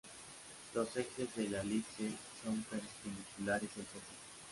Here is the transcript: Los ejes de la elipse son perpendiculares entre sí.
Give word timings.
Los 0.73 0.97
ejes 0.97 1.35
de 1.35 1.47
la 1.47 1.61
elipse 1.61 2.09
son 2.43 2.59
perpendiculares 2.63 3.69
entre 3.77 3.99
sí. 3.99 4.47